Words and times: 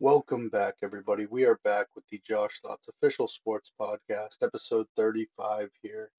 Welcome 0.00 0.48
back, 0.48 0.74
everybody. 0.82 1.26
We 1.26 1.44
are 1.44 1.60
back 1.62 1.86
with 1.94 2.04
the 2.10 2.20
Josh 2.26 2.60
Thoughts 2.60 2.88
Official 2.88 3.28
Sports 3.28 3.70
Podcast, 3.80 4.42
episode 4.42 4.88
35 4.96 5.70
here. 5.82 6.10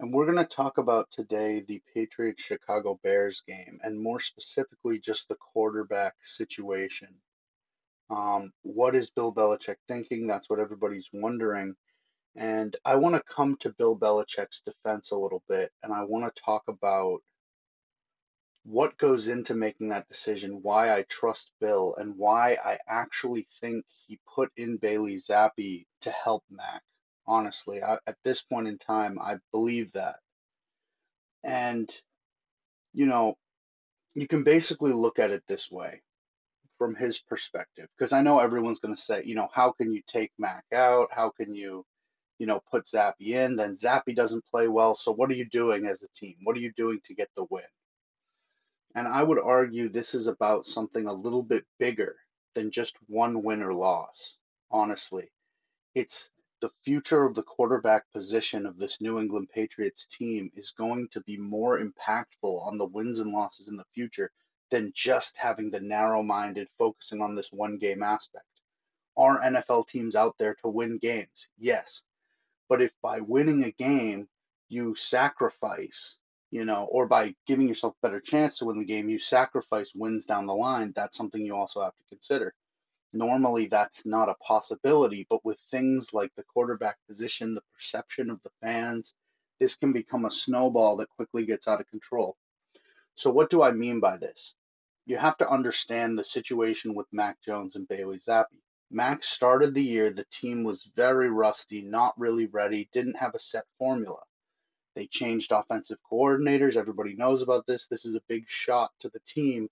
And 0.00 0.10
we're 0.10 0.24
going 0.24 0.38
to 0.38 0.46
talk 0.46 0.78
about 0.78 1.10
today 1.10 1.62
the 1.68 1.82
Patriots 1.92 2.42
Chicago 2.42 2.98
Bears 3.04 3.42
game, 3.46 3.78
and 3.82 4.02
more 4.02 4.20
specifically, 4.20 4.98
just 4.98 5.28
the 5.28 5.36
quarterback 5.36 6.14
situation. 6.22 7.14
Um, 8.08 8.54
what 8.62 8.94
is 8.94 9.10
Bill 9.10 9.34
Belichick 9.34 9.76
thinking? 9.86 10.26
That's 10.26 10.48
what 10.48 10.58
everybody's 10.58 11.10
wondering. 11.12 11.76
And 12.36 12.74
I 12.86 12.96
want 12.96 13.16
to 13.16 13.22
come 13.22 13.58
to 13.60 13.74
Bill 13.78 13.98
Belichick's 13.98 14.62
defense 14.62 15.10
a 15.10 15.18
little 15.18 15.42
bit, 15.46 15.70
and 15.82 15.92
I 15.92 16.04
want 16.04 16.34
to 16.34 16.42
talk 16.42 16.62
about 16.68 17.20
what 18.64 18.96
goes 18.96 19.28
into 19.28 19.54
making 19.54 19.90
that 19.90 20.08
decision, 20.08 20.60
why 20.62 20.94
I 20.94 21.02
trust 21.02 21.52
Bill, 21.60 21.94
and 21.98 22.16
why 22.16 22.56
I 22.64 22.78
actually 22.88 23.46
think 23.60 23.84
he 24.06 24.18
put 24.34 24.50
in 24.56 24.78
Bailey 24.78 25.20
Zappe 25.20 25.84
to 26.02 26.10
help 26.10 26.42
Mac. 26.50 26.82
Honestly, 27.26 27.82
I, 27.82 27.98
at 28.06 28.16
this 28.24 28.42
point 28.42 28.68
in 28.68 28.78
time, 28.78 29.18
I 29.20 29.36
believe 29.52 29.92
that. 29.92 30.16
And, 31.42 31.90
you 32.94 33.06
know, 33.06 33.36
you 34.14 34.26
can 34.26 34.44
basically 34.44 34.92
look 34.92 35.18
at 35.18 35.30
it 35.30 35.42
this 35.46 35.70
way 35.70 36.00
from 36.78 36.94
his 36.94 37.18
perspective, 37.18 37.88
because 37.96 38.12
I 38.12 38.22
know 38.22 38.40
everyone's 38.40 38.80
going 38.80 38.94
to 38.94 39.00
say, 39.00 39.22
you 39.24 39.34
know, 39.34 39.48
how 39.52 39.72
can 39.72 39.92
you 39.92 40.02
take 40.06 40.32
Mac 40.38 40.64
out? 40.74 41.08
How 41.10 41.30
can 41.30 41.54
you, 41.54 41.84
you 42.38 42.46
know, 42.46 42.62
put 42.70 42.86
Zappe 42.86 43.14
in? 43.20 43.56
Then 43.56 43.76
Zappe 43.76 44.14
doesn't 44.16 44.46
play 44.46 44.68
well. 44.68 44.96
So 44.96 45.12
what 45.12 45.30
are 45.30 45.34
you 45.34 45.48
doing 45.50 45.86
as 45.86 46.02
a 46.02 46.08
team? 46.08 46.36
What 46.42 46.56
are 46.56 46.60
you 46.60 46.72
doing 46.76 47.00
to 47.04 47.14
get 47.14 47.28
the 47.36 47.44
win? 47.50 47.62
And 48.94 49.08
I 49.08 49.22
would 49.22 49.40
argue 49.40 49.88
this 49.88 50.14
is 50.14 50.26
about 50.28 50.66
something 50.66 51.06
a 51.06 51.12
little 51.12 51.42
bit 51.42 51.66
bigger 51.78 52.16
than 52.54 52.70
just 52.70 52.96
one 53.08 53.42
win 53.42 53.62
or 53.62 53.74
loss, 53.74 54.36
honestly. 54.70 55.32
It's 55.94 56.30
the 56.60 56.70
future 56.84 57.24
of 57.24 57.34
the 57.34 57.42
quarterback 57.42 58.10
position 58.12 58.64
of 58.66 58.78
this 58.78 59.00
New 59.00 59.18
England 59.18 59.50
Patriots 59.52 60.06
team 60.06 60.50
is 60.54 60.70
going 60.70 61.08
to 61.08 61.20
be 61.22 61.36
more 61.36 61.80
impactful 61.80 62.66
on 62.66 62.78
the 62.78 62.86
wins 62.86 63.18
and 63.18 63.32
losses 63.32 63.68
in 63.68 63.76
the 63.76 63.84
future 63.92 64.30
than 64.70 64.92
just 64.94 65.36
having 65.36 65.70
the 65.70 65.80
narrow 65.80 66.22
minded 66.22 66.68
focusing 66.78 67.20
on 67.20 67.34
this 67.34 67.52
one 67.52 67.76
game 67.78 68.02
aspect. 68.02 68.46
Are 69.16 69.40
NFL 69.40 69.88
teams 69.88 70.16
out 70.16 70.38
there 70.38 70.54
to 70.62 70.68
win 70.68 70.98
games? 70.98 71.48
Yes. 71.58 72.02
But 72.68 72.80
if 72.80 72.92
by 73.02 73.20
winning 73.20 73.64
a 73.64 73.72
game 73.72 74.28
you 74.68 74.94
sacrifice 74.94 76.16
you 76.54 76.64
know, 76.64 76.84
or 76.92 77.08
by 77.08 77.34
giving 77.48 77.66
yourself 77.66 77.96
a 77.96 78.06
better 78.06 78.20
chance 78.20 78.58
to 78.58 78.64
win 78.64 78.78
the 78.78 78.84
game, 78.84 79.08
you 79.08 79.18
sacrifice 79.18 79.92
wins 79.92 80.24
down 80.24 80.46
the 80.46 80.54
line. 80.54 80.92
That's 80.94 81.16
something 81.16 81.44
you 81.44 81.56
also 81.56 81.82
have 81.82 81.96
to 81.96 82.04
consider. 82.10 82.54
Normally, 83.12 83.66
that's 83.66 84.06
not 84.06 84.28
a 84.28 84.36
possibility, 84.36 85.26
but 85.28 85.44
with 85.44 85.58
things 85.72 86.10
like 86.12 86.30
the 86.36 86.44
quarterback 86.44 86.96
position, 87.08 87.56
the 87.56 87.62
perception 87.74 88.30
of 88.30 88.40
the 88.44 88.52
fans, 88.62 89.14
this 89.58 89.74
can 89.74 89.92
become 89.92 90.26
a 90.26 90.30
snowball 90.30 90.98
that 90.98 91.08
quickly 91.16 91.44
gets 91.44 91.66
out 91.66 91.80
of 91.80 91.88
control. 91.88 92.36
So, 93.16 93.30
what 93.30 93.50
do 93.50 93.60
I 93.60 93.72
mean 93.72 93.98
by 93.98 94.16
this? 94.16 94.54
You 95.06 95.16
have 95.16 95.36
to 95.38 95.50
understand 95.50 96.16
the 96.16 96.24
situation 96.24 96.94
with 96.94 97.12
Mac 97.12 97.42
Jones 97.42 97.74
and 97.74 97.88
Bailey 97.88 98.20
Zappe. 98.20 98.62
Mac 98.92 99.24
started 99.24 99.74
the 99.74 99.82
year, 99.82 100.10
the 100.10 100.26
team 100.30 100.62
was 100.62 100.88
very 100.94 101.30
rusty, 101.30 101.82
not 101.82 102.16
really 102.16 102.46
ready, 102.46 102.88
didn't 102.92 103.16
have 103.16 103.34
a 103.34 103.40
set 103.40 103.64
formula. 103.76 104.20
They 104.94 105.06
changed 105.06 105.50
offensive 105.50 105.98
coordinators. 106.10 106.76
Everybody 106.76 107.14
knows 107.14 107.42
about 107.42 107.66
this. 107.66 107.86
This 107.86 108.04
is 108.04 108.14
a 108.14 108.22
big 108.28 108.48
shot 108.48 108.92
to 109.00 109.08
the 109.08 109.20
team. 109.26 109.68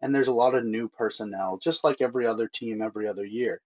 And 0.00 0.14
there's 0.14 0.28
a 0.28 0.32
lot 0.32 0.54
of 0.54 0.64
new 0.64 0.88
personnel, 0.88 1.58
just 1.58 1.82
like 1.84 2.00
every 2.00 2.26
other 2.26 2.48
team 2.48 2.80
every 2.80 3.08
other 3.08 3.24
year. 3.24 3.60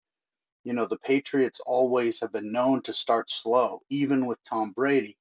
You 0.64 0.74
know, 0.74 0.86
the 0.86 0.98
Patriots 0.98 1.60
always 1.66 2.20
have 2.20 2.32
been 2.32 2.52
known 2.52 2.82
to 2.82 2.92
start 2.92 3.30
slow, 3.30 3.82
even 3.90 4.26
with 4.26 4.38
Tom 4.44 4.70
Brady. 4.70 5.18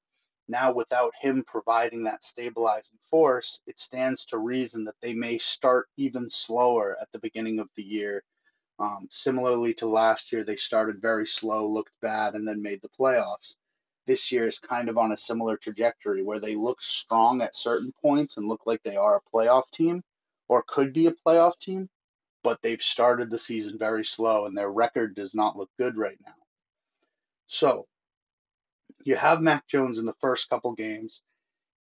Now, 0.47 0.71
without 0.71 1.13
him 1.19 1.43
providing 1.47 2.03
that 2.03 2.23
stabilizing 2.23 2.99
force, 3.09 3.59
it 3.65 3.79
stands 3.79 4.25
to 4.27 4.37
reason 4.37 4.83
that 4.85 4.99
they 5.01 5.13
may 5.13 5.39
start 5.39 5.89
even 5.97 6.29
slower 6.29 6.97
at 7.01 7.11
the 7.11 7.19
beginning 7.19 7.59
of 7.59 7.69
the 7.75 7.83
year. 7.83 8.23
Um, 8.77 9.07
similarly 9.09 9.73
to 9.75 9.87
last 9.87 10.31
year, 10.31 10.43
they 10.43 10.57
started 10.57 11.01
very 11.01 11.25
slow, 11.25 11.67
looked 11.67 11.93
bad, 12.01 12.35
and 12.35 12.47
then 12.47 12.61
made 12.61 12.81
the 12.81 12.89
playoffs 12.89 13.55
this 14.07 14.31
year 14.31 14.47
is 14.47 14.59
kind 14.59 14.89
of 14.89 14.97
on 14.97 15.11
a 15.11 15.17
similar 15.17 15.57
trajectory 15.57 16.23
where 16.23 16.39
they 16.39 16.55
look 16.55 16.81
strong 16.81 17.41
at 17.41 17.55
certain 17.55 17.93
points 18.01 18.37
and 18.37 18.47
look 18.47 18.61
like 18.65 18.81
they 18.83 18.95
are 18.95 19.17
a 19.17 19.37
playoff 19.37 19.69
team 19.71 20.03
or 20.47 20.63
could 20.67 20.93
be 20.93 21.07
a 21.07 21.13
playoff 21.25 21.59
team, 21.59 21.89
but 22.43 22.61
they've 22.61 22.81
started 22.81 23.29
the 23.29 23.37
season 23.37 23.77
very 23.77 24.03
slow 24.03 24.45
and 24.45 24.57
their 24.57 24.69
record 24.69 25.15
does 25.15 25.35
not 25.35 25.57
look 25.57 25.69
good 25.77 25.97
right 25.97 26.17
now. 26.25 26.33
So 27.45 27.85
you 29.03 29.15
have 29.15 29.41
Mac 29.41 29.67
Jones 29.67 29.99
in 29.99 30.05
the 30.05 30.15
first 30.19 30.49
couple 30.49 30.73
games. 30.73 31.21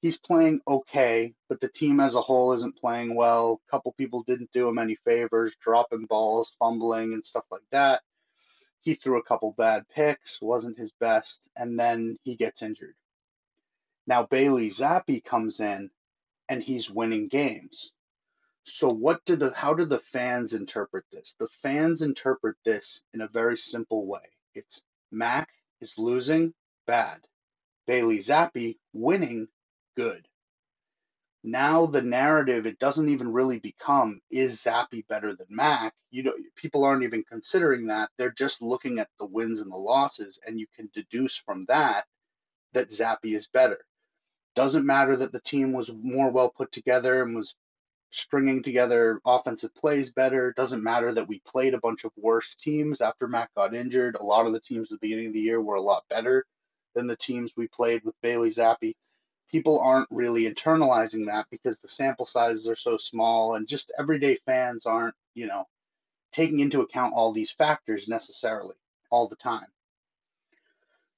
He's 0.02 0.18
playing 0.18 0.60
okay, 0.66 1.34
but 1.48 1.60
the 1.60 1.68
team 1.68 2.00
as 2.00 2.14
a 2.14 2.22
whole 2.22 2.54
isn't 2.54 2.78
playing 2.78 3.14
well. 3.14 3.60
A 3.68 3.70
couple 3.70 3.92
people 3.92 4.22
didn't 4.22 4.50
do 4.52 4.68
him 4.68 4.78
any 4.78 4.96
favors, 5.04 5.54
dropping 5.60 6.06
balls, 6.06 6.54
fumbling, 6.58 7.12
and 7.12 7.24
stuff 7.24 7.44
like 7.50 7.64
that 7.70 8.00
he 8.80 8.94
threw 8.94 9.18
a 9.18 9.22
couple 9.22 9.52
bad 9.52 9.88
picks, 9.88 10.40
wasn't 10.40 10.78
his 10.78 10.92
best, 10.92 11.48
and 11.56 11.78
then 11.78 12.18
he 12.22 12.36
gets 12.36 12.62
injured. 12.62 12.94
Now 14.06 14.24
Bailey 14.24 14.70
Zappe 14.70 15.24
comes 15.24 15.60
in 15.60 15.90
and 16.48 16.62
he's 16.62 16.90
winning 16.90 17.28
games. 17.28 17.92
So 18.64 18.88
what 18.88 19.24
did 19.24 19.40
the 19.40 19.52
how 19.54 19.74
did 19.74 19.88
the 19.88 19.98
fans 19.98 20.54
interpret 20.54 21.04
this? 21.12 21.34
The 21.38 21.48
fans 21.48 22.02
interpret 22.02 22.56
this 22.64 23.02
in 23.14 23.20
a 23.20 23.28
very 23.28 23.56
simple 23.56 24.06
way. 24.06 24.36
It's 24.54 24.82
Mac 25.10 25.48
is 25.80 25.98
losing, 25.98 26.54
bad. 26.86 27.26
Bailey 27.86 28.18
Zappe 28.18 28.78
winning, 28.92 29.48
good 29.96 30.26
now 31.42 31.86
the 31.86 32.02
narrative 32.02 32.66
it 32.66 32.78
doesn't 32.78 33.08
even 33.08 33.32
really 33.32 33.58
become 33.58 34.20
is 34.30 34.60
Zappe 34.60 35.06
better 35.08 35.34
than 35.34 35.46
Mac. 35.48 35.94
You 36.10 36.24
know, 36.24 36.34
people 36.56 36.84
aren't 36.84 37.04
even 37.04 37.24
considering 37.24 37.86
that. 37.86 38.10
They're 38.18 38.30
just 38.32 38.60
looking 38.60 38.98
at 38.98 39.08
the 39.18 39.26
wins 39.26 39.60
and 39.60 39.72
the 39.72 39.76
losses, 39.76 40.38
and 40.46 40.58
you 40.60 40.66
can 40.76 40.90
deduce 40.94 41.36
from 41.36 41.64
that 41.66 42.04
that 42.72 42.88
Zappe 42.88 43.18
is 43.24 43.46
better. 43.48 43.78
Doesn't 44.54 44.84
matter 44.84 45.16
that 45.16 45.32
the 45.32 45.40
team 45.40 45.72
was 45.72 45.90
more 45.92 46.30
well 46.30 46.50
put 46.50 46.72
together 46.72 47.22
and 47.22 47.34
was 47.34 47.54
stringing 48.10 48.62
together 48.62 49.20
offensive 49.24 49.74
plays 49.74 50.10
better. 50.10 50.52
Doesn't 50.52 50.82
matter 50.82 51.12
that 51.14 51.28
we 51.28 51.40
played 51.46 51.74
a 51.74 51.80
bunch 51.80 52.04
of 52.04 52.12
worse 52.16 52.54
teams 52.56 53.00
after 53.00 53.28
Mac 53.28 53.54
got 53.54 53.74
injured. 53.74 54.16
A 54.16 54.24
lot 54.24 54.46
of 54.46 54.52
the 54.52 54.60
teams 54.60 54.92
at 54.92 55.00
the 55.00 55.06
beginning 55.06 55.28
of 55.28 55.32
the 55.32 55.40
year 55.40 55.60
were 55.60 55.76
a 55.76 55.82
lot 55.82 56.04
better 56.10 56.44
than 56.94 57.06
the 57.06 57.16
teams 57.16 57.52
we 57.56 57.68
played 57.68 58.02
with 58.04 58.20
Bailey 58.20 58.50
Zappe 58.50 58.94
people 59.50 59.80
aren't 59.80 60.08
really 60.10 60.44
internalizing 60.44 61.26
that 61.26 61.46
because 61.50 61.78
the 61.78 61.88
sample 61.88 62.26
sizes 62.26 62.68
are 62.68 62.76
so 62.76 62.96
small 62.96 63.54
and 63.54 63.66
just 63.66 63.92
everyday 63.98 64.36
fans 64.46 64.86
aren't, 64.86 65.14
you 65.34 65.46
know, 65.46 65.64
taking 66.32 66.60
into 66.60 66.80
account 66.80 67.14
all 67.14 67.32
these 67.32 67.50
factors 67.50 68.08
necessarily 68.08 68.76
all 69.10 69.28
the 69.28 69.36
time. 69.36 69.66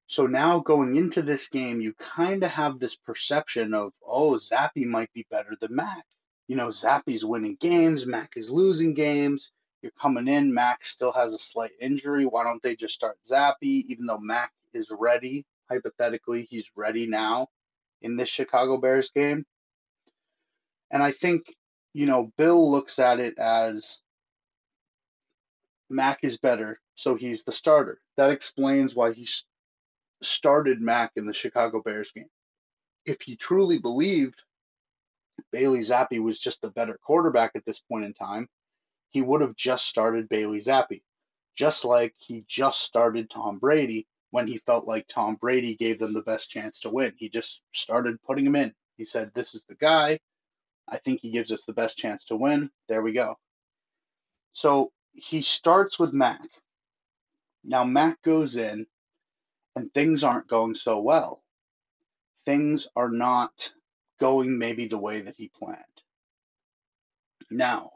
So 0.06 0.26
now 0.26 0.58
going 0.58 0.96
into 0.96 1.22
this 1.22 1.48
game, 1.48 1.80
you 1.80 1.94
kind 1.94 2.42
of 2.42 2.50
have 2.50 2.78
this 2.78 2.96
perception 2.96 3.74
of, 3.74 3.92
oh, 4.06 4.32
Zappe 4.32 4.86
might 4.86 5.12
be 5.12 5.26
better 5.30 5.56
than 5.60 5.74
Mac. 5.74 6.04
You 6.48 6.56
know, 6.56 6.68
Zappe's 6.68 7.24
winning 7.24 7.56
games, 7.60 8.06
Mac 8.06 8.32
is 8.36 8.50
losing 8.50 8.94
games. 8.94 9.50
You're 9.80 9.92
coming 10.00 10.28
in, 10.28 10.52
Mac 10.52 10.84
still 10.84 11.12
has 11.12 11.34
a 11.34 11.38
slight 11.38 11.72
injury. 11.80 12.24
Why 12.24 12.44
don't 12.44 12.62
they 12.62 12.76
just 12.76 12.94
start 12.94 13.18
Zappe, 13.28 13.56
even 13.62 14.06
though 14.06 14.18
Mac 14.18 14.52
is 14.72 14.88
ready? 14.90 15.44
Hypothetically, 15.70 16.46
he's 16.50 16.70
ready 16.76 17.06
now 17.06 17.48
in 18.02 18.16
this 18.16 18.28
Chicago 18.28 18.76
Bears 18.76 19.10
game. 19.10 19.44
And 20.90 21.02
I 21.02 21.12
think, 21.12 21.54
you 21.94 22.06
know, 22.06 22.32
Bill 22.36 22.70
looks 22.70 22.98
at 22.98 23.20
it 23.20 23.38
as 23.38 24.02
Mac 25.88 26.20
is 26.22 26.38
better, 26.38 26.80
so 26.94 27.14
he's 27.14 27.44
the 27.44 27.52
starter. 27.52 28.00
That 28.16 28.30
explains 28.30 28.94
why 28.94 29.12
he 29.12 29.28
started 30.22 30.80
Mac 30.80 31.12
in 31.16 31.26
the 31.26 31.32
Chicago 31.32 31.82
Bears 31.82 32.12
game. 32.12 32.30
If 33.04 33.22
he 33.22 33.36
truly 33.36 33.78
believed 33.78 34.42
Bailey 35.50 35.80
Zappe 35.80 36.22
was 36.22 36.38
just 36.38 36.62
the 36.62 36.70
better 36.70 36.98
quarterback 37.02 37.52
at 37.54 37.64
this 37.64 37.80
point 37.80 38.04
in 38.04 38.14
time, 38.14 38.48
he 39.10 39.22
would 39.22 39.40
have 39.40 39.56
just 39.56 39.86
started 39.86 40.28
Bailey 40.28 40.58
Zappe, 40.58 41.02
just 41.54 41.84
like 41.84 42.14
he 42.18 42.44
just 42.46 42.80
started 42.80 43.28
Tom 43.28 43.58
Brady 43.58 44.06
when 44.32 44.48
he 44.48 44.58
felt 44.60 44.88
like 44.88 45.08
Tom 45.08 45.36
Brady 45.36 45.76
gave 45.76 46.00
them 46.00 46.14
the 46.14 46.22
best 46.22 46.50
chance 46.50 46.80
to 46.82 46.90
win. 46.90 47.14
He 47.18 47.30
just 47.30 47.62
started 47.74 48.22
putting 48.24 48.46
him 48.46 48.56
in. 48.56 48.74
He 48.98 49.06
said, 49.06 49.32
This 49.34 49.54
is 49.56 49.64
the 49.68 49.76
guy. 49.76 50.20
I 50.88 50.98
think 50.98 51.20
he 51.20 51.30
gives 51.32 51.52
us 51.52 51.64
the 51.66 51.74
best 51.74 51.98
chance 51.98 52.26
to 52.26 52.36
win. 52.36 52.70
There 52.88 53.02
we 53.02 53.12
go. 53.12 53.36
So 54.54 54.92
he 55.12 55.42
starts 55.42 55.98
with 55.98 56.12
Mac. 56.14 56.40
Now, 57.64 57.84
Mac 57.84 58.22
goes 58.22 58.56
in, 58.56 58.86
and 59.76 59.92
things 59.94 60.24
aren't 60.24 60.48
going 60.48 60.74
so 60.76 61.00
well. 61.00 61.42
Things 62.46 62.88
are 62.96 63.10
not 63.10 63.72
going 64.20 64.58
maybe 64.58 64.88
the 64.88 64.98
way 64.98 65.22
that 65.22 65.36
he 65.36 65.48
planned. 65.50 65.84
Now, 67.50 67.92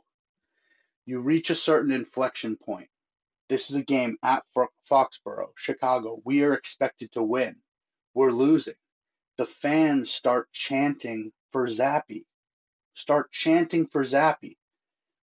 You 1.06 1.20
reach 1.20 1.50
a 1.50 1.56
certain 1.56 1.92
inflection 1.92 2.56
point. 2.56 2.90
This 3.48 3.70
is 3.70 3.76
a 3.76 3.82
game 3.82 4.18
at 4.22 4.44
Foxborough, 4.90 5.52
Chicago. 5.56 6.20
We 6.24 6.42
are 6.42 6.54
expected 6.54 7.12
to 7.12 7.22
win. 7.22 7.56
We're 8.12 8.32
losing. 8.32 8.74
The 9.38 9.46
fans 9.46 10.10
start 10.10 10.50
chanting 10.52 11.32
for 11.52 11.66
Zappe. 11.68 12.24
Start 12.94 13.30
chanting 13.30 13.86
for 13.86 14.02
Zappe. 14.02 14.56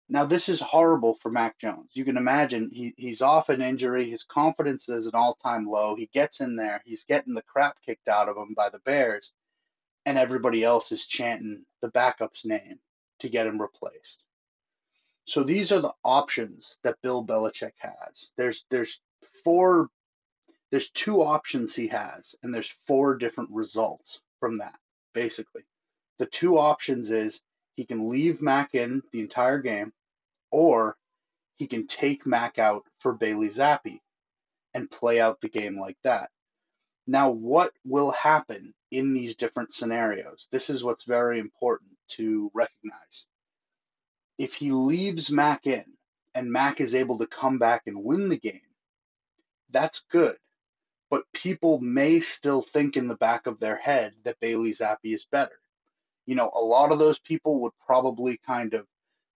Now, 0.08 0.26
this 0.26 0.48
is 0.48 0.60
horrible 0.60 1.14
for 1.14 1.30
Mac 1.30 1.58
Jones. 1.58 1.90
You 1.94 2.04
can 2.04 2.16
imagine 2.16 2.70
he, 2.70 2.94
he's 2.96 3.22
off 3.22 3.48
an 3.48 3.62
injury. 3.62 4.10
His 4.10 4.25
confidence 4.25 4.88
is 4.88 5.06
an 5.06 5.14
all 5.14 5.34
time 5.34 5.66
low. 5.66 5.96
He 5.96 6.06
gets 6.06 6.40
in 6.40 6.54
there. 6.54 6.82
He's 6.84 7.04
getting 7.04 7.34
the 7.34 7.42
crap 7.42 7.80
kicked 7.84 8.08
out 8.08 8.28
of 8.28 8.36
him 8.36 8.54
by 8.54 8.68
the 8.68 8.80
Bears, 8.80 9.32
and 10.04 10.18
everybody 10.18 10.62
else 10.62 10.92
is 10.92 11.06
chanting 11.06 11.64
the 11.80 11.88
backup's 11.88 12.44
name 12.44 12.78
to 13.20 13.28
get 13.28 13.46
him 13.46 13.60
replaced. 13.60 14.25
So 15.24 15.44
these 15.44 15.72
are 15.72 15.80
the 15.80 15.94
options 16.04 16.76
that 16.82 17.00
Bill 17.02 17.24
Belichick 17.24 17.74
has. 17.78 18.32
There's 18.36 18.64
there's 18.70 19.00
four 19.44 19.88
there's 20.70 20.90
two 20.90 21.22
options 21.22 21.74
he 21.74 21.88
has 21.88 22.34
and 22.42 22.54
there's 22.54 22.74
four 22.86 23.16
different 23.16 23.50
results 23.50 24.20
from 24.40 24.56
that 24.56 24.78
basically. 25.14 25.62
The 26.19 26.26
two 26.26 26.58
options 26.58 27.10
is 27.10 27.40
he 27.76 27.84
can 27.84 28.10
leave 28.10 28.42
Mac 28.42 28.74
in 28.74 29.02
the 29.12 29.20
entire 29.20 29.60
game 29.60 29.92
or 30.50 30.96
he 31.56 31.66
can 31.66 31.86
take 31.86 32.26
Mac 32.26 32.58
out 32.58 32.84
for 32.98 33.12
Bailey 33.12 33.48
Zappe 33.48 34.00
and 34.75 34.90
play 34.90 35.20
out 35.20 35.40
the 35.40 35.48
game 35.48 35.78
like 35.78 35.98
that. 36.04 36.30
Now, 37.06 37.30
what 37.30 37.72
will 37.84 38.10
happen 38.10 38.75
in 38.90 39.12
these 39.12 39.36
different 39.36 39.72
scenarios? 39.72 40.48
This 40.50 40.70
is 40.70 40.84
what's 40.84 41.04
very 41.04 41.38
important 41.40 41.90
to 42.10 42.50
recognize 42.54 43.26
if 44.42 44.54
he 44.54 44.72
leaves 44.72 45.30
Mac 45.30 45.68
in 45.68 45.84
and 46.34 46.50
Mac 46.50 46.80
is 46.80 46.96
able 46.96 47.18
to 47.18 47.28
come 47.28 47.58
back 47.58 47.82
and 47.86 48.02
win 48.02 48.28
the 48.28 48.36
game, 48.36 48.60
that's 49.70 50.00
good. 50.10 50.36
But 51.10 51.30
people 51.32 51.78
may 51.78 52.18
still 52.18 52.60
think 52.60 52.96
in 52.96 53.06
the 53.06 53.14
back 53.14 53.46
of 53.46 53.60
their 53.60 53.76
head 53.76 54.14
that 54.24 54.40
Bailey 54.40 54.72
Zappe 54.72 54.96
is 55.04 55.26
better. 55.30 55.60
You 56.26 56.34
know, 56.34 56.50
a 56.52 56.60
lot 56.60 56.90
of 56.90 56.98
those 56.98 57.20
people 57.20 57.60
would 57.60 57.72
probably 57.86 58.36
kind 58.44 58.74
of, 58.74 58.84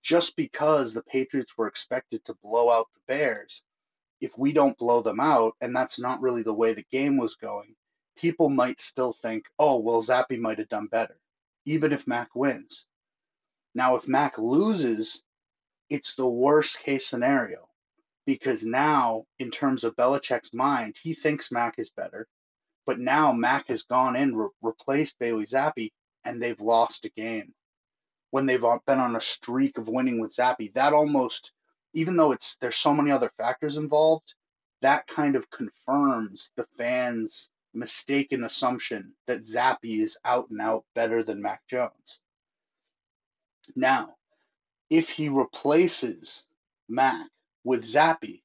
just 0.02 0.34
because 0.34 0.92
the 0.92 1.04
Patriots 1.04 1.56
were 1.56 1.68
expected 1.68 2.24
to 2.24 2.34
blow 2.42 2.68
out 2.68 2.88
the 2.92 3.14
Bears, 3.14 3.62
if 4.20 4.36
we 4.36 4.52
don't 4.52 4.76
blow 4.76 5.02
them 5.02 5.20
out, 5.20 5.54
and 5.60 5.76
that's 5.76 6.00
not 6.00 6.20
really 6.20 6.42
the 6.42 6.52
way 6.52 6.74
the 6.74 6.86
game 6.90 7.16
was 7.16 7.36
going, 7.36 7.76
people 8.16 8.48
might 8.48 8.80
still 8.80 9.12
think, 9.12 9.44
oh, 9.56 9.78
well, 9.78 10.02
Zappe 10.02 10.40
might 10.40 10.58
have 10.58 10.68
done 10.68 10.88
better, 10.88 11.16
even 11.64 11.92
if 11.92 12.08
Mac 12.08 12.34
wins. 12.34 12.88
Now, 13.76 13.96
if 13.96 14.08
Mac 14.08 14.38
loses, 14.38 15.22
it's 15.90 16.14
the 16.14 16.26
worst 16.26 16.78
case 16.78 17.06
scenario 17.06 17.68
because 18.24 18.64
now, 18.64 19.26
in 19.38 19.50
terms 19.50 19.84
of 19.84 19.94
Belichick's 19.96 20.54
mind, 20.54 20.96
he 20.96 21.12
thinks 21.12 21.52
Mac 21.52 21.78
is 21.78 21.90
better, 21.90 22.26
but 22.86 22.98
now 22.98 23.32
Mac 23.32 23.68
has 23.68 23.82
gone 23.82 24.16
in, 24.16 24.34
re- 24.34 24.48
replaced 24.62 25.18
Bailey 25.18 25.44
Zappe, 25.44 25.92
and 26.24 26.42
they've 26.42 26.58
lost 26.58 27.04
a 27.04 27.10
game. 27.10 27.52
When 28.30 28.46
they've 28.46 28.64
been 28.86 28.98
on 28.98 29.14
a 29.14 29.20
streak 29.20 29.76
of 29.76 29.88
winning 29.88 30.20
with 30.20 30.34
Zappe. 30.34 30.72
that 30.72 30.94
almost, 30.94 31.52
even 31.92 32.16
though 32.16 32.32
it's 32.32 32.56
there's 32.56 32.76
so 32.76 32.94
many 32.94 33.10
other 33.10 33.30
factors 33.36 33.76
involved, 33.76 34.32
that 34.80 35.06
kind 35.06 35.36
of 35.36 35.50
confirms 35.50 36.50
the 36.56 36.64
fans' 36.78 37.50
mistaken 37.74 38.42
assumption 38.42 39.12
that 39.26 39.42
Zappe 39.42 40.00
is 40.00 40.16
out 40.24 40.48
and 40.48 40.62
out 40.62 40.86
better 40.94 41.22
than 41.22 41.42
Mac 41.42 41.60
Jones. 41.68 42.20
Now, 43.74 44.14
if 44.90 45.10
he 45.10 45.28
replaces 45.28 46.44
Mac 46.88 47.28
with 47.64 47.84
Zappe, 47.84 48.42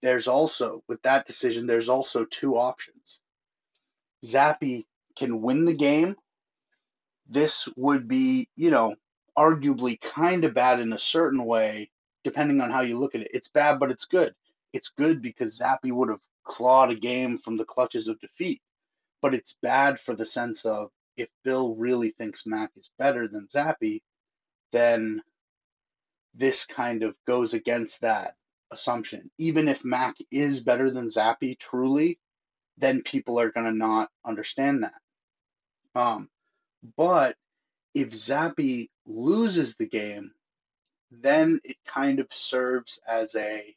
there's 0.00 0.28
also, 0.28 0.82
with 0.88 1.02
that 1.02 1.26
decision, 1.26 1.66
there's 1.66 1.88
also 1.88 2.24
two 2.24 2.56
options. 2.56 3.20
Zappe 4.24 4.84
can 5.16 5.42
win 5.42 5.64
the 5.64 5.74
game. 5.74 6.16
This 7.28 7.68
would 7.76 8.06
be, 8.08 8.48
you 8.56 8.70
know, 8.70 8.96
arguably 9.36 10.00
kind 10.00 10.44
of 10.44 10.54
bad 10.54 10.80
in 10.80 10.92
a 10.92 10.98
certain 10.98 11.44
way, 11.44 11.90
depending 12.22 12.60
on 12.60 12.70
how 12.70 12.82
you 12.82 12.98
look 12.98 13.14
at 13.14 13.22
it. 13.22 13.30
It's 13.32 13.48
bad, 13.48 13.78
but 13.78 13.90
it's 13.90 14.04
good. 14.04 14.34
It's 14.72 14.90
good 14.90 15.22
because 15.22 15.58
Zappe 15.58 15.90
would 15.90 16.10
have 16.10 16.20
clawed 16.44 16.90
a 16.90 16.96
game 16.96 17.38
from 17.38 17.56
the 17.56 17.64
clutches 17.64 18.08
of 18.08 18.20
defeat. 18.20 18.60
But 19.22 19.34
it's 19.34 19.56
bad 19.62 19.98
for 19.98 20.14
the 20.14 20.26
sense 20.26 20.64
of 20.64 20.90
if 21.16 21.28
Bill 21.44 21.74
really 21.74 22.10
thinks 22.10 22.46
Mac 22.46 22.72
is 22.76 22.90
better 22.98 23.26
than 23.28 23.48
Zappe, 23.48 24.02
then 24.74 25.22
this 26.34 26.66
kind 26.66 27.04
of 27.04 27.16
goes 27.28 27.54
against 27.54 28.00
that 28.00 28.34
assumption. 28.72 29.30
Even 29.38 29.68
if 29.68 29.84
Mac 29.84 30.16
is 30.32 30.60
better 30.60 30.90
than 30.90 31.06
Zappe 31.06 31.56
truly, 31.60 32.18
then 32.76 33.02
people 33.02 33.38
are 33.38 33.52
going 33.52 33.66
to 33.66 33.72
not 33.72 34.10
understand 34.24 34.82
that. 34.82 35.00
Um, 35.94 36.28
but 36.96 37.36
if 37.94 38.10
Zappe 38.10 38.88
loses 39.06 39.76
the 39.76 39.86
game, 39.86 40.32
then 41.12 41.60
it 41.62 41.76
kind 41.86 42.18
of 42.18 42.26
serves 42.32 42.98
as 43.06 43.36
a 43.36 43.76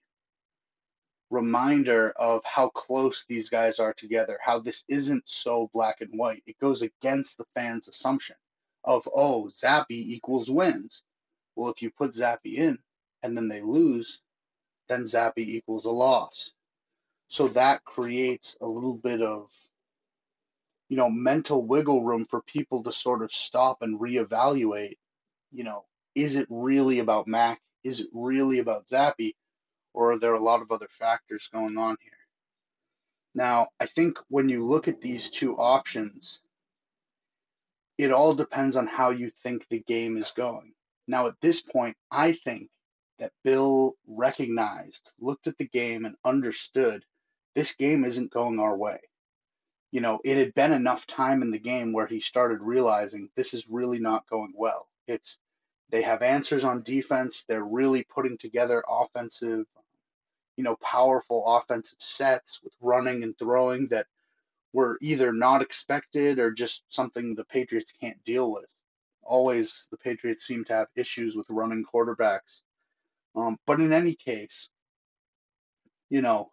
reminder 1.30 2.10
of 2.16 2.44
how 2.44 2.70
close 2.70 3.24
these 3.26 3.52
guys 3.52 3.78
are 3.78 3.94
together, 3.94 4.40
how 4.44 4.58
this 4.58 4.84
isn't 4.88 5.30
so 5.30 5.70
black 5.74 6.02
and 6.02 6.18
white. 6.18 6.42
It 6.48 6.58
goes 6.58 6.82
against 6.82 7.38
the 7.38 7.46
fans' 7.54 7.88
assumption 7.88 8.38
of, 8.88 9.08
oh, 9.14 9.52
Zappe 9.54 9.92
equals 9.92 10.50
wins. 10.50 11.04
Well, 11.56 11.72
if 11.72 11.82
you 11.82 11.92
put 11.92 12.14
Zappe 12.14 12.56
in 12.56 12.80
and 13.22 13.36
then 13.36 13.50
they 13.50 13.62
lose, 13.62 14.22
then 14.88 15.04
Zappe 15.04 15.40
equals 15.40 15.86
a 15.86 15.92
loss. 15.92 16.52
So 17.28 17.50
that 17.50 17.84
creates 17.84 18.56
a 18.62 18.66
little 18.66 18.94
bit 18.94 19.22
of, 19.22 19.52
you 20.88 20.96
know, 20.96 21.10
mental 21.10 21.62
wiggle 21.62 22.02
room 22.02 22.26
for 22.30 22.42
people 22.42 22.84
to 22.84 22.94
sort 22.94 23.22
of 23.22 23.34
stop 23.34 23.82
and 23.82 24.00
reevaluate, 24.00 24.98
you 25.52 25.66
know, 25.66 25.84
is 26.16 26.38
it 26.38 26.48
really 26.50 27.00
about 27.00 27.28
Mac? 27.28 27.60
Is 27.84 28.00
it 28.00 28.08
really 28.14 28.60
about 28.60 28.88
Zappe? 28.88 29.36
Or 29.94 30.14
are 30.14 30.20
there 30.20 30.34
a 30.34 30.40
lot 30.42 30.62
of 30.62 30.72
other 30.72 30.88
factors 30.92 31.50
going 31.52 31.78
on 31.78 31.98
here? 32.02 32.12
Now, 33.36 33.68
I 33.80 33.88
think 33.88 34.18
when 34.30 34.48
you 34.48 34.66
look 34.66 34.88
at 34.88 35.02
these 35.02 35.30
two 35.30 35.58
options, 35.58 36.40
it 37.98 38.12
all 38.12 38.36
depends 38.36 38.76
on 38.76 38.88
how 38.88 39.10
you 39.10 39.32
think 39.44 39.68
the 39.68 39.80
game 39.80 40.18
is 40.18 40.32
going. 40.32 40.74
Now, 41.08 41.28
at 41.28 41.40
this 41.42 41.62
point, 41.62 41.98
I 42.12 42.34
think 42.34 42.70
that 43.20 43.32
Bill 43.44 43.96
recognized, 44.06 45.12
looked 45.20 45.48
at 45.48 45.58
the 45.58 45.68
game, 45.68 46.06
and 46.06 46.16
understood 46.24 47.04
this 47.56 47.74
game 47.74 48.04
isn't 48.04 48.32
going 48.32 48.60
our 48.60 48.78
way. 48.78 49.00
You 49.92 50.02
know, 50.02 50.20
it 50.24 50.38
had 50.38 50.54
been 50.54 50.74
enough 50.74 51.08
time 51.08 51.42
in 51.42 51.50
the 51.50 51.60
game 51.60 51.94
where 51.94 52.08
he 52.08 52.20
started 52.20 52.62
realizing 52.62 53.30
this 53.36 53.54
is 53.54 53.68
really 53.68 54.00
not 54.00 54.28
going 54.30 54.54
well. 54.56 54.88
It's 55.08 55.40
they 55.90 56.02
have 56.02 56.22
answers 56.22 56.66
on 56.66 56.84
defense. 56.84 57.46
They're 57.46 57.64
really 57.64 58.04
putting 58.04 58.38
together 58.38 58.84
offensive, 58.88 59.66
you 60.58 60.64
know, 60.64 60.76
powerful 60.76 61.46
offensive 61.46 61.98
sets 62.00 62.62
with 62.62 62.74
running 62.82 63.24
and 63.24 63.38
throwing 63.40 63.88
that 63.88 64.08
were 64.74 64.98
either 65.02 65.32
not 65.32 65.62
expected 65.62 66.40
or 66.40 66.52
just 66.52 66.84
something 66.90 67.36
the 67.36 67.46
Patriots 67.46 67.92
can't 68.00 68.24
deal 68.26 68.52
with. 68.52 68.68
Always, 69.24 69.88
the 69.92 69.98
Patriots 69.98 70.46
seem 70.46 70.64
to 70.66 70.74
have 70.74 70.88
issues 70.96 71.36
with 71.36 71.50
running 71.50 71.84
quarterbacks. 71.84 72.62
Um, 73.36 73.58
but 73.66 73.80
in 73.80 73.94
any 73.94 74.16
case, 74.16 74.70
you 76.10 76.22
know, 76.22 76.50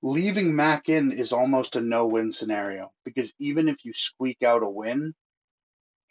leaving 0.00 0.54
Mac 0.54 0.88
in 0.88 1.12
is 1.12 1.32
almost 1.32 1.76
a 1.76 1.80
no 1.80 2.06
win 2.06 2.32
scenario 2.32 2.92
because 3.04 3.32
even 3.38 3.68
if 3.68 3.84
you 3.84 3.92
squeak 3.92 4.42
out 4.42 4.62
a 4.62 4.68
win, 4.68 5.14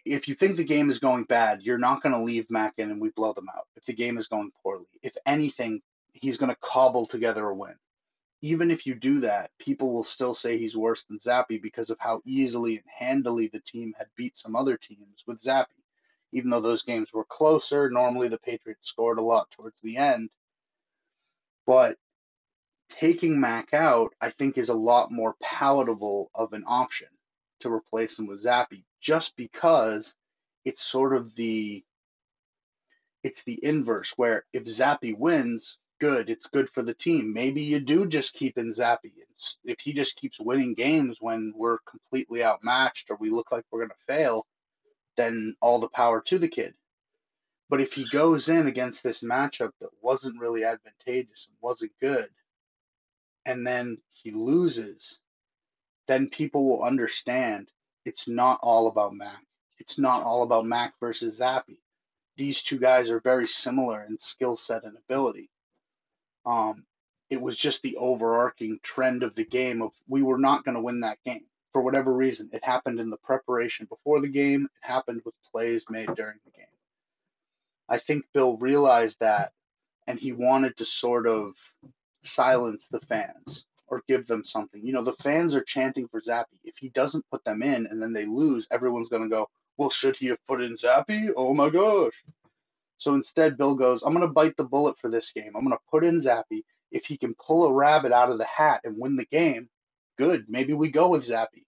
if 0.06 0.28
you 0.28 0.36
think 0.36 0.56
the 0.56 0.64
game 0.64 0.90
is 0.90 1.00
going 1.00 1.24
bad, 1.24 1.62
you're 1.62 1.78
not 1.78 2.02
going 2.02 2.14
to 2.14 2.24
leave 2.24 2.50
Mac 2.50 2.74
in 2.78 2.92
and 2.92 3.02
we 3.02 3.10
blow 3.10 3.34
them 3.34 3.48
out. 3.56 3.68
If 3.76 3.86
the 3.86 3.94
game 3.94 4.18
is 4.18 4.28
going 4.28 4.52
poorly, 4.64 4.88
if 5.02 5.16
anything, 5.26 5.82
he's 6.14 6.38
going 6.38 6.52
to 6.52 6.58
cobble 6.62 7.06
together 7.06 7.48
a 7.48 7.56
win 7.56 7.76
even 8.42 8.72
if 8.72 8.88
you 8.88 8.96
do 8.96 9.20
that, 9.22 9.52
people 9.60 9.94
will 9.94 10.04
still 10.04 10.34
say 10.34 10.58
he's 10.58 10.76
worse 10.76 11.04
than 11.04 11.20
Zappe 11.20 11.62
because 11.62 11.92
of 11.92 12.00
how 12.00 12.22
easily 12.26 12.78
and 12.78 12.86
handily 12.88 13.48
the 13.48 13.60
team 13.60 13.94
had 13.98 14.08
beat 14.16 14.36
some 14.36 14.56
other 14.56 14.78
teams 14.78 15.24
with 15.28 15.44
Zappe. 15.44 15.68
Even 16.32 16.50
though 16.50 16.62
those 16.62 16.84
games 16.84 17.14
were 17.14 17.26
closer, 17.26 17.90
normally 17.90 18.30
the 18.30 18.40
Patriots 18.40 18.88
scored 18.88 19.20
a 19.20 19.24
lot 19.24 19.52
towards 19.52 19.80
the 19.82 19.98
end. 19.98 20.30
But 21.68 21.98
taking 22.90 23.40
Mac 23.40 23.74
out, 23.74 24.14
I 24.20 24.32
think, 24.32 24.58
is 24.58 24.70
a 24.70 24.74
lot 24.74 25.12
more 25.12 25.36
palatable 25.42 26.32
of 26.34 26.54
an 26.54 26.64
option 26.66 27.10
to 27.60 27.72
replace 27.72 28.18
him 28.18 28.28
with 28.28 28.44
Zappe, 28.44 28.84
just 29.00 29.36
because 29.36 30.16
it's 30.66 30.84
sort 30.84 31.16
of 31.16 31.36
the 31.36 31.84
it's 33.24 33.44
the 33.44 33.64
inverse 33.64 34.14
where 34.18 34.46
if 34.52 34.64
Zappe 34.66 35.16
wins, 35.16 35.78
good. 36.02 36.32
It's 36.32 36.48
good 36.48 36.68
for 36.68 36.82
the 36.82 36.96
team. 36.96 37.32
Maybe 37.32 37.62
you 37.62 37.80
do 37.80 38.08
just 38.08 38.34
keep 38.34 38.58
in 38.58 38.74
Zappe. 38.74 39.12
If 39.64 39.80
he 39.80 39.94
just 39.94 40.16
keeps 40.16 40.40
winning 40.40 40.74
games 40.74 41.18
when 41.22 41.54
we're 41.56 41.78
completely 41.88 42.44
outmatched 42.44 43.12
or 43.12 43.18
we 43.18 43.30
look 43.30 43.52
like 43.52 43.66
we're 43.72 43.86
going 43.86 43.90
to 43.90 44.14
fail, 44.14 44.48
then 45.16 45.56
all 45.62 45.80
the 45.80 45.90
power 45.90 46.20
to 46.22 46.40
the 46.40 46.48
kid. 46.48 46.74
But 47.70 47.82
if 47.82 47.94
he 47.94 48.04
goes 48.12 48.50
in 48.50 48.66
against 48.66 49.04
this 49.04 49.22
matchup 49.22 49.74
that 49.80 49.92
wasn't 50.02 50.40
really 50.40 50.64
advantageous 50.64 51.48
and 51.48 51.56
wasn't 51.62 51.92
good, 52.02 52.28
and 53.46 53.66
then 53.66 54.00
he 54.12 54.32
loses, 54.32 55.20
then 56.08 56.30
people 56.30 56.68
will 56.68 56.84
understand 56.84 57.70
it's 58.06 58.28
not 58.28 58.60
all 58.64 58.88
about 58.88 59.14
Mac. 59.14 59.46
It's 59.78 60.00
not 60.00 60.24
all 60.24 60.42
about 60.42 60.66
Mac 60.66 60.96
versus 61.00 61.40
Zappe. 61.40 61.78
These 62.38 62.64
two 62.64 62.80
guys 62.80 63.12
are 63.12 63.20
very 63.20 63.48
similar 63.48 64.04
in 64.04 64.18
skill 64.18 64.58
set 64.58 64.84
and 64.84 64.98
ability. 64.98 65.51
Um, 66.46 66.86
it 67.30 67.42
was 67.42 67.58
just 67.58 67.82
the 67.82 67.98
overarching 67.98 68.80
trend 68.84 69.24
of 69.24 69.36
the 69.36 69.46
game 69.46 69.82
of 69.82 69.94
we 70.08 70.22
were 70.22 70.38
not 70.38 70.66
going 70.66 70.76
to 70.76 70.82
win 70.82 71.02
that 71.02 71.18
game 71.26 71.46
for 71.72 71.82
whatever 71.82 72.14
reason. 72.14 72.50
It 72.52 72.64
happened 72.64 73.00
in 73.00 73.10
the 73.10 73.18
preparation 73.18 73.86
before 73.88 74.20
the 74.20 74.28
game. 74.28 74.66
It 74.66 74.92
happened 74.92 75.22
with 75.24 75.36
plays 75.52 75.86
made 75.90 76.14
during 76.16 76.40
the 76.46 76.52
game. 76.52 76.66
I 77.88 78.00
think 78.00 78.26
Bill 78.34 78.58
realized 78.58 79.20
that 79.20 79.54
and 80.08 80.20
he 80.20 80.32
wanted 80.32 80.78
to 80.78 80.86
sort 80.86 81.28
of 81.28 81.56
silence 82.24 82.88
the 82.88 83.00
fans 83.00 83.66
or 83.88 84.02
give 84.08 84.28
them 84.28 84.44
something. 84.44 84.86
You 84.86 84.94
know, 84.94 85.04
the 85.04 85.14
fans 85.14 85.56
are 85.56 85.62
chanting 85.62 86.08
for 86.08 86.22
Zappe. 86.22 86.46
If 86.64 86.78
he 86.78 86.90
doesn't 86.90 87.26
put 87.30 87.44
them 87.44 87.62
in 87.62 87.88
and 87.88 88.02
then 88.02 88.14
they 88.14 88.26
lose, 88.26 88.68
everyone's 88.72 89.10
going 89.10 89.24
to 89.24 89.30
go, 89.30 89.50
well, 89.78 89.90
should 89.90 90.18
he 90.18 90.28
have 90.28 90.46
put 90.48 90.62
in 90.62 90.76
Zappe? 90.76 91.32
Oh 91.36 91.54
my 91.54 91.70
gosh. 91.70 92.24
So 93.02 93.16
instead, 93.16 93.58
Bill 93.58 93.74
goes, 93.74 94.04
I'm 94.04 94.14
going 94.14 94.28
to 94.28 94.32
bite 94.32 94.56
the 94.58 94.64
bullet 94.64 95.00
for 95.00 95.10
this 95.10 95.32
game. 95.32 95.54
I'm 95.56 95.66
going 95.66 95.76
to 95.76 95.90
put 95.90 96.04
in 96.04 96.18
Zappe. 96.18 96.64
If 96.92 97.08
he 97.08 97.18
can 97.18 97.34
pull 97.34 97.66
a 97.66 97.74
rabbit 97.74 98.12
out 98.12 98.30
of 98.30 98.38
the 98.38 98.46
hat 98.46 98.82
and 98.84 98.96
win 98.96 99.16
the 99.16 99.26
game, 99.26 99.70
good. 100.20 100.46
Maybe 100.48 100.76
we 100.76 100.92
go 100.92 101.10
with 101.10 101.28
Zappe. 101.28 101.66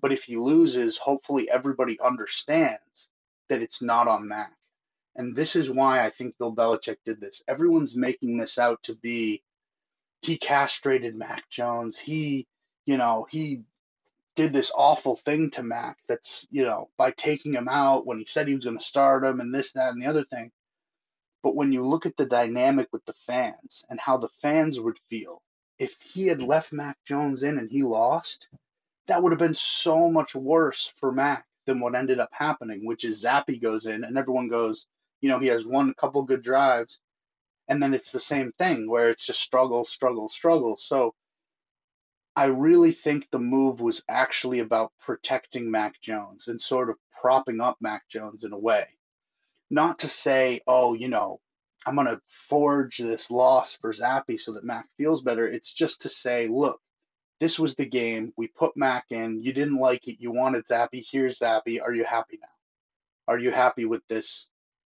But 0.00 0.14
if 0.14 0.24
he 0.24 0.36
loses, 0.36 0.96
hopefully 0.96 1.50
everybody 1.50 2.00
understands 2.00 3.10
that 3.50 3.60
it's 3.60 3.82
not 3.82 4.08
on 4.08 4.26
Mac. 4.26 4.54
And 5.14 5.36
this 5.36 5.54
is 5.54 5.68
why 5.68 6.02
I 6.02 6.08
think 6.08 6.38
Bill 6.38 6.56
Belichick 6.56 6.96
did 7.04 7.20
this. 7.20 7.42
Everyone's 7.46 7.94
making 7.94 8.38
this 8.38 8.56
out 8.58 8.82
to 8.84 8.94
be 8.94 9.42
he 10.22 10.38
castrated 10.38 11.14
Mac 11.14 11.46
Jones. 11.50 11.98
He, 11.98 12.46
you 12.86 12.96
know, 12.96 13.26
he 13.28 13.64
did 14.34 14.54
this 14.54 14.72
awful 14.74 15.16
thing 15.16 15.50
to 15.50 15.62
Mac 15.62 15.98
that's, 16.08 16.46
you 16.50 16.64
know, 16.64 16.88
by 16.96 17.10
taking 17.10 17.52
him 17.52 17.68
out 17.68 18.06
when 18.06 18.18
he 18.18 18.24
said 18.24 18.48
he 18.48 18.54
was 18.54 18.64
going 18.64 18.78
to 18.78 18.82
start 18.84 19.26
him 19.26 19.40
and 19.40 19.54
this, 19.54 19.72
that, 19.72 19.92
and 19.92 20.00
the 20.00 20.06
other 20.06 20.24
thing. 20.24 20.50
But 21.42 21.54
when 21.54 21.72
you 21.72 21.86
look 21.86 22.06
at 22.06 22.16
the 22.16 22.26
dynamic 22.26 22.88
with 22.92 23.04
the 23.04 23.14
fans 23.14 23.84
and 23.88 23.98
how 23.98 24.18
the 24.18 24.28
fans 24.28 24.78
would 24.78 24.98
feel 25.08 25.42
if 25.78 26.00
he 26.02 26.26
had 26.26 26.42
left 26.42 26.72
Mac 26.72 26.98
Jones 27.06 27.42
in 27.42 27.58
and 27.58 27.70
he 27.70 27.82
lost, 27.82 28.48
that 29.06 29.22
would 29.22 29.32
have 29.32 29.38
been 29.38 29.54
so 29.54 30.10
much 30.10 30.34
worse 30.34 30.92
for 30.98 31.10
Mac 31.10 31.46
than 31.64 31.80
what 31.80 31.94
ended 31.94 32.20
up 32.20 32.30
happening, 32.32 32.84
which 32.84 33.04
is 33.04 33.24
Zappe 33.24 33.60
goes 33.60 33.86
in 33.86 34.04
and 34.04 34.18
everyone 34.18 34.48
goes, 34.48 34.86
you 35.22 35.28
know, 35.30 35.38
he 35.38 35.46
has 35.46 35.66
one 35.66 35.94
couple 35.94 36.22
good 36.24 36.42
drives 36.42 37.00
and 37.66 37.82
then 37.82 37.94
it's 37.94 38.10
the 38.10 38.20
same 38.20 38.52
thing 38.52 38.90
where 38.90 39.08
it's 39.08 39.24
just 39.24 39.40
struggle, 39.40 39.84
struggle, 39.84 40.28
struggle. 40.28 40.76
So 40.76 41.14
I 42.36 42.46
really 42.46 42.92
think 42.92 43.30
the 43.30 43.38
move 43.38 43.80
was 43.80 44.02
actually 44.08 44.58
about 44.58 44.92
protecting 45.00 45.70
Mac 45.70 46.00
Jones 46.00 46.48
and 46.48 46.60
sort 46.60 46.90
of 46.90 46.96
propping 47.20 47.60
up 47.60 47.78
Mac 47.80 48.08
Jones 48.08 48.44
in 48.44 48.52
a 48.52 48.58
way. 48.58 48.86
Not 49.70 50.00
to 50.00 50.08
say, 50.08 50.60
oh, 50.66 50.94
you 50.94 51.08
know, 51.08 51.40
I'm 51.86 51.94
going 51.94 52.08
to 52.08 52.20
forge 52.26 52.98
this 52.98 53.30
loss 53.30 53.74
for 53.74 53.92
Zappe 53.92 54.38
so 54.38 54.52
that 54.52 54.64
Mac 54.64 54.86
feels 54.96 55.22
better. 55.22 55.46
It's 55.46 55.72
just 55.72 56.02
to 56.02 56.08
say, 56.08 56.48
look, 56.48 56.80
this 57.38 57.58
was 57.58 57.74
the 57.74 57.86
game. 57.86 58.32
We 58.36 58.48
put 58.48 58.76
Mac 58.76 59.06
in. 59.10 59.42
You 59.42 59.52
didn't 59.52 59.78
like 59.78 60.08
it. 60.08 60.20
You 60.20 60.32
wanted 60.32 60.66
Zappe. 60.66 61.04
Here's 61.10 61.38
Zappe. 61.38 61.80
Are 61.80 61.94
you 61.94 62.04
happy 62.04 62.38
now? 62.40 62.48
Are 63.28 63.38
you 63.38 63.50
happy 63.50 63.84
with 63.84 64.06
this, 64.08 64.48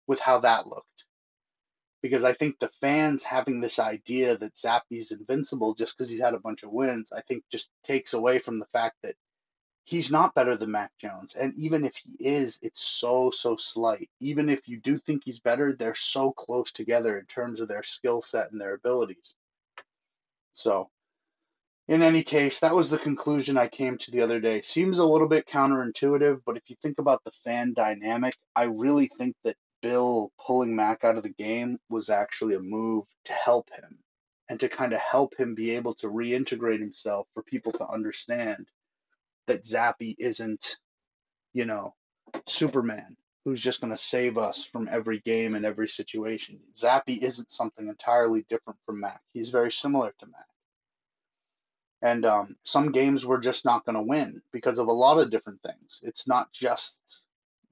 with 0.07 0.19
how 0.19 0.39
that 0.39 0.67
looked? 0.67 0.87
because 2.01 2.23
I 2.23 2.33
think 2.33 2.59
the 2.59 2.71
fans 2.81 3.23
having 3.23 3.61
this 3.61 3.79
idea 3.79 4.37
that 4.37 4.55
Zappe's 4.55 5.11
invincible 5.11 5.75
just 5.75 5.95
because 5.95 6.09
he's 6.09 6.21
had 6.21 6.33
a 6.33 6.39
bunch 6.39 6.63
of 6.63 6.71
wins, 6.71 7.11
I 7.11 7.21
think 7.21 7.43
just 7.51 7.69
takes 7.83 8.13
away 8.13 8.39
from 8.39 8.59
the 8.59 8.65
fact 8.67 8.95
that 9.03 9.15
he's 9.83 10.11
not 10.11 10.35
better 10.35 10.55
than 10.55 10.71
Mac 10.71 10.91
Jones. 10.97 11.35
And 11.35 11.53
even 11.57 11.85
if 11.85 11.95
he 11.95 12.15
is, 12.23 12.59
it's 12.61 12.81
so, 12.81 13.31
so 13.31 13.55
slight. 13.55 14.09
Even 14.19 14.49
if 14.49 14.67
you 14.67 14.77
do 14.77 14.97
think 14.97 15.23
he's 15.25 15.39
better, 15.39 15.73
they're 15.73 15.95
so 15.95 16.31
close 16.31 16.71
together 16.71 17.17
in 17.17 17.25
terms 17.25 17.61
of 17.61 17.67
their 17.67 17.83
skill 17.83 18.21
set 18.21 18.51
and 18.51 18.61
their 18.61 18.73
abilities. 18.73 19.35
So, 20.53 20.89
in 21.87 22.01
any 22.01 22.23
case, 22.23 22.59
that 22.59 22.75
was 22.75 22.89
the 22.89 22.97
conclusion 22.97 23.57
I 23.57 23.67
came 23.67 23.97
to 23.97 24.11
the 24.11 24.21
other 24.21 24.39
day. 24.39 24.61
Seems 24.61 24.99
a 24.99 25.05
little 25.05 25.27
bit 25.27 25.47
counterintuitive, 25.47 26.41
but 26.45 26.57
if 26.57 26.69
you 26.69 26.75
think 26.81 26.99
about 26.99 27.23
the 27.23 27.31
fan 27.43 27.73
dynamic, 27.73 28.35
I 28.55 28.63
really 28.63 29.07
think 29.07 29.35
that 29.43 29.57
Bill 29.81 30.31
pulling 30.39 30.75
Mac 30.75 31.03
out 31.03 31.17
of 31.17 31.23
the 31.23 31.29
game 31.29 31.79
was 31.89 32.09
actually 32.09 32.55
a 32.55 32.59
move 32.59 33.05
to 33.25 33.33
help 33.33 33.69
him 33.71 33.97
and 34.47 34.59
to 34.59 34.69
kind 34.69 34.93
of 34.93 34.99
help 34.99 35.35
him 35.37 35.55
be 35.55 35.71
able 35.71 35.95
to 35.95 36.07
reintegrate 36.07 36.79
himself 36.79 37.27
for 37.33 37.41
people 37.41 37.71
to 37.71 37.89
understand 37.89 38.67
that 39.47 39.63
Zappe 39.63 40.15
isn't, 40.17 40.77
you 41.53 41.65
know, 41.65 41.95
Superman 42.45 43.17
who's 43.43 43.61
just 43.61 43.81
going 43.81 43.91
to 43.91 43.97
save 43.97 44.37
us 44.37 44.63
from 44.63 44.87
every 44.89 45.19
game 45.19 45.55
and 45.55 45.65
every 45.65 45.87
situation. 45.87 46.59
Zappe 46.79 47.17
isn't 47.21 47.51
something 47.51 47.87
entirely 47.87 48.45
different 48.49 48.79
from 48.85 48.99
Mac. 48.99 49.19
He's 49.33 49.49
very 49.49 49.71
similar 49.71 50.13
to 50.19 50.25
Mac. 50.27 50.45
And 52.03 52.25
um, 52.25 52.55
some 52.63 52.91
games 52.91 53.25
we're 53.25 53.39
just 53.39 53.65
not 53.65 53.85
going 53.85 53.95
to 53.95 54.01
win 54.01 54.41
because 54.51 54.79
of 54.79 54.87
a 54.87 54.93
lot 54.93 55.19
of 55.19 55.31
different 55.31 55.61
things. 55.61 55.99
It's 56.03 56.27
not 56.27 56.51
just 56.51 57.01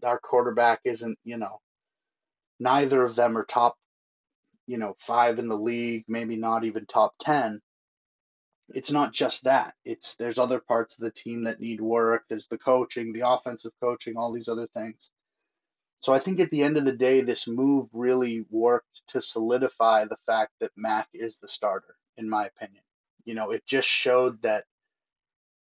our 0.03 0.19
quarterback 0.19 0.81
isn't, 0.85 1.17
you 1.23 1.37
know, 1.37 1.61
neither 2.59 3.03
of 3.03 3.15
them 3.15 3.37
are 3.37 3.45
top, 3.45 3.75
you 4.67 4.77
know, 4.77 4.95
five 4.99 5.39
in 5.39 5.49
the 5.49 5.57
league, 5.57 6.05
maybe 6.07 6.35
not 6.35 6.63
even 6.63 6.85
top 6.85 7.13
10. 7.21 7.61
It's 8.73 8.91
not 8.91 9.13
just 9.13 9.43
that. 9.43 9.75
It's 9.85 10.15
there's 10.15 10.37
other 10.37 10.59
parts 10.59 10.95
of 10.95 11.03
the 11.03 11.11
team 11.11 11.43
that 11.43 11.59
need 11.59 11.81
work. 11.81 12.23
There's 12.29 12.47
the 12.47 12.57
coaching, 12.57 13.13
the 13.13 13.27
offensive 13.27 13.71
coaching, 13.81 14.17
all 14.17 14.31
these 14.31 14.47
other 14.47 14.67
things. 14.67 15.11
So 16.01 16.13
I 16.13 16.19
think 16.19 16.39
at 16.39 16.49
the 16.49 16.63
end 16.63 16.77
of 16.77 16.85
the 16.85 16.95
day, 16.95 17.21
this 17.21 17.47
move 17.47 17.89
really 17.93 18.45
worked 18.49 19.03
to 19.07 19.21
solidify 19.21 20.05
the 20.05 20.17
fact 20.25 20.53
that 20.59 20.71
Mac 20.77 21.09
is 21.13 21.37
the 21.37 21.49
starter, 21.49 21.95
in 22.17 22.29
my 22.29 22.45
opinion. 22.45 22.83
You 23.25 23.35
know, 23.35 23.51
it 23.51 23.65
just 23.65 23.87
showed 23.87 24.41
that 24.43 24.65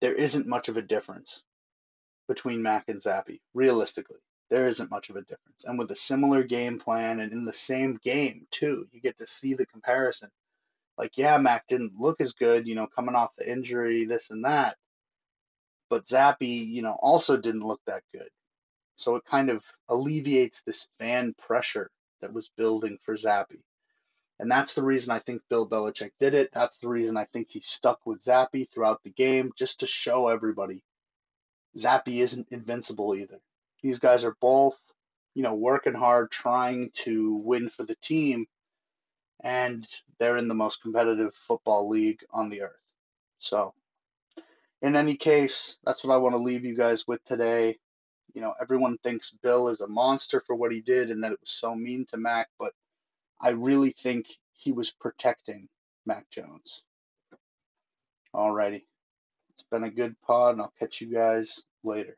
there 0.00 0.14
isn't 0.14 0.46
much 0.46 0.68
of 0.68 0.76
a 0.76 0.82
difference 0.82 1.42
between 2.28 2.62
Mac 2.62 2.88
and 2.88 3.00
Zappe. 3.00 3.40
realistically 3.52 4.18
there 4.52 4.66
isn't 4.66 4.90
much 4.90 5.08
of 5.08 5.16
a 5.16 5.22
difference. 5.22 5.64
And 5.64 5.78
with 5.78 5.90
a 5.92 5.96
similar 5.96 6.42
game 6.42 6.78
plan 6.78 7.20
and 7.20 7.32
in 7.32 7.46
the 7.46 7.54
same 7.54 7.98
game 8.02 8.46
too, 8.50 8.86
you 8.92 9.00
get 9.00 9.16
to 9.16 9.26
see 9.26 9.54
the 9.54 9.64
comparison. 9.64 10.28
Like, 11.02 11.18
yeah, 11.18 11.36
Mac 11.38 11.66
didn't 11.66 11.98
look 11.98 12.20
as 12.20 12.32
good, 12.32 12.68
you 12.68 12.76
know, 12.76 12.86
coming 12.86 13.16
off 13.16 13.34
the 13.36 13.50
injury, 13.50 14.04
this 14.04 14.30
and 14.30 14.44
that. 14.44 14.76
But 15.90 16.06
Zappe, 16.06 16.46
you 16.46 16.82
know, 16.82 16.96
also 17.02 17.36
didn't 17.36 17.66
look 17.66 17.80
that 17.88 18.04
good. 18.14 18.28
So 18.94 19.16
it 19.16 19.24
kind 19.24 19.50
of 19.50 19.64
alleviates 19.88 20.62
this 20.62 20.86
fan 21.00 21.34
pressure 21.36 21.90
that 22.20 22.32
was 22.32 22.52
building 22.56 22.98
for 23.02 23.16
Zappe. 23.16 23.64
And 24.38 24.48
that's 24.48 24.74
the 24.74 24.84
reason 24.84 25.12
I 25.12 25.18
think 25.18 25.42
Bill 25.50 25.68
Belichick 25.68 26.12
did 26.20 26.34
it. 26.34 26.50
That's 26.54 26.78
the 26.78 26.88
reason 26.88 27.16
I 27.16 27.26
think 27.32 27.48
he 27.50 27.58
stuck 27.58 27.98
with 28.06 28.22
Zappe 28.22 28.70
throughout 28.70 29.02
the 29.02 29.10
game, 29.10 29.50
just 29.58 29.80
to 29.80 29.86
show 29.88 30.28
everybody 30.28 30.84
Zappe 31.76 32.20
isn't 32.20 32.48
invincible 32.50 33.16
either. 33.16 33.40
These 33.82 33.98
guys 33.98 34.24
are 34.24 34.36
both, 34.40 34.78
you 35.34 35.42
know, 35.42 35.54
working 35.54 35.94
hard, 35.94 36.30
trying 36.30 36.90
to 37.04 37.34
win 37.34 37.70
for 37.70 37.82
the 37.84 37.96
team, 37.96 38.46
and 39.42 39.86
they're 40.18 40.36
in 40.36 40.48
the 40.48 40.54
most 40.54 40.82
competitive 40.82 41.34
football 41.34 41.88
league 41.88 42.20
on 42.30 42.48
the 42.48 42.62
earth. 42.62 42.80
So, 43.38 43.74
in 44.80 44.96
any 44.96 45.16
case, 45.16 45.78
that's 45.84 46.04
what 46.04 46.14
I 46.14 46.18
want 46.18 46.34
to 46.34 46.42
leave 46.42 46.64
you 46.64 46.76
guys 46.76 47.06
with 47.06 47.24
today. 47.24 47.78
You 48.34 48.40
know, 48.40 48.54
everyone 48.60 48.98
thinks 48.98 49.30
Bill 49.30 49.68
is 49.68 49.80
a 49.80 49.88
monster 49.88 50.40
for 50.40 50.54
what 50.54 50.72
he 50.72 50.80
did 50.80 51.10
and 51.10 51.22
that 51.22 51.32
it 51.32 51.40
was 51.40 51.50
so 51.50 51.74
mean 51.74 52.06
to 52.10 52.16
Mac, 52.16 52.48
but 52.58 52.72
I 53.40 53.50
really 53.50 53.90
think 53.90 54.26
he 54.52 54.72
was 54.72 54.90
protecting 54.92 55.68
Mac 56.06 56.30
Jones. 56.30 56.82
Alrighty. 58.34 58.84
It's 59.54 59.64
been 59.70 59.84
a 59.84 59.90
good 59.90 60.16
pod, 60.22 60.54
and 60.54 60.62
I'll 60.62 60.72
catch 60.78 61.00
you 61.00 61.12
guys 61.12 61.60
later. 61.84 62.16